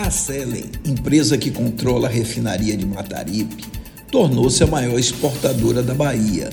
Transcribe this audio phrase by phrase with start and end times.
[0.00, 3.64] A Selen, empresa que controla a refinaria de Mataripe,
[4.12, 6.50] tornou-se a maior exportadora da Bahia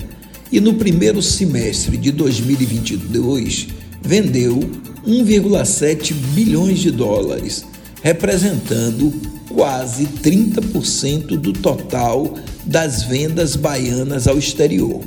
[0.50, 3.68] e no primeiro semestre de 2022
[4.02, 4.58] vendeu
[5.06, 7.64] 1,7 bilhões de dólares,
[8.02, 9.14] representando
[9.48, 12.34] quase 30% do total
[12.64, 15.02] das vendas baianas ao exterior.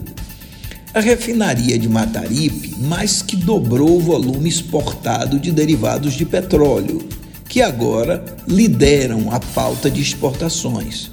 [0.93, 7.05] A refinaria de Mataripe mais que dobrou o volume exportado de derivados de petróleo,
[7.49, 11.09] que agora lideram a pauta de exportações.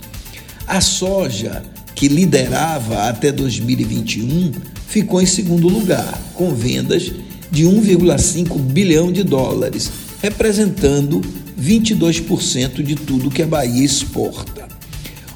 [0.67, 1.63] A soja,
[1.95, 4.53] que liderava até 2021,
[4.87, 7.11] ficou em segundo lugar, com vendas
[7.51, 9.91] de 1,5 bilhão de dólares,
[10.23, 11.23] representando
[11.59, 14.69] 22% de tudo que a Bahia exporta.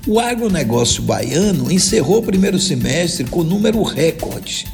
[0.07, 4.67] O agronegócio baiano encerrou o primeiro semestre com número recorde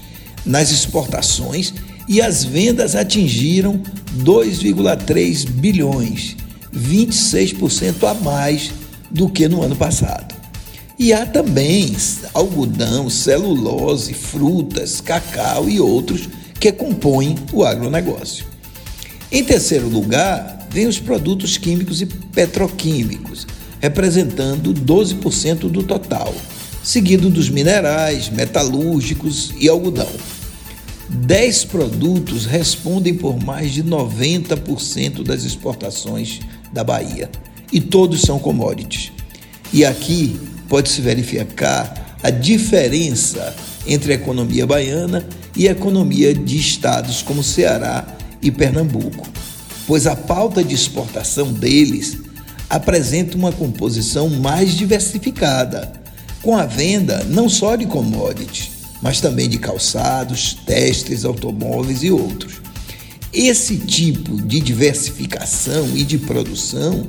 [0.44, 1.74] nas exportações
[2.08, 3.80] e as vendas atingiram
[4.18, 6.36] 2,3 bilhões,
[6.74, 8.72] 26% a mais
[9.10, 10.34] do que no ano passado.
[10.98, 11.94] E há também
[12.32, 18.46] algodão, celulose, frutas, cacau e outros que compõem o agronegócio.
[19.30, 23.46] Em terceiro lugar, vem os produtos químicos e petroquímicos,
[23.80, 26.34] representando 12% do total,
[26.82, 30.08] seguido dos minerais, metalúrgicos e algodão.
[31.08, 36.40] Dez produtos respondem por mais de 90% das exportações
[36.72, 37.30] da Bahia
[37.72, 39.12] e todos são commodities.
[39.72, 43.54] E aqui pode-se verificar a diferença
[43.86, 45.24] entre a economia baiana
[45.56, 48.04] e a economia de estados como Ceará
[48.42, 49.28] e Pernambuco,
[49.86, 52.18] pois a pauta de exportação deles
[52.68, 55.92] apresenta uma composição mais diversificada,
[56.42, 58.75] com a venda não só de commodities,
[59.06, 62.54] mas também de calçados, testes, automóveis e outros.
[63.32, 67.06] Esse tipo de diversificação e de produção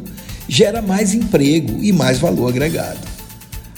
[0.48, 3.00] gera mais emprego e mais valor agregado.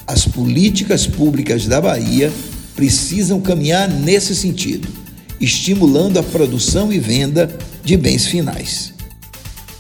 [0.06, 2.30] As políticas públicas da Bahia
[2.76, 4.90] precisam caminhar nesse sentido,
[5.40, 8.99] estimulando a produção e venda de bens finais.